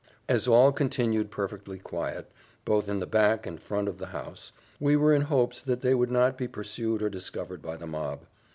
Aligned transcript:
As 0.27 0.47
all 0.47 0.71
continued 0.71 1.29
perfectly 1.29 1.77
quiet, 1.77 2.31
both 2.65 2.89
in 2.89 2.97
the 2.99 3.05
back 3.05 3.45
and 3.45 3.61
front 3.61 3.87
of 3.87 3.99
the 3.99 4.07
house, 4.07 4.51
we 4.79 4.95
were 4.95 5.13
in 5.13 5.21
hopes 5.21 5.61
that 5.61 5.81
they 5.81 5.93
would 5.93 6.09
not 6.09 6.39
be 6.39 6.47
pursued 6.47 7.03
or 7.03 7.09
discovered 7.11 7.61
by 7.61 7.75
the 7.77 7.85
mob. 7.85 8.21